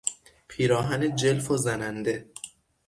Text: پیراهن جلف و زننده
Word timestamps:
پیراهن 0.47 1.15
جلف 1.15 1.51
و 1.51 1.57
زننده 1.57 2.25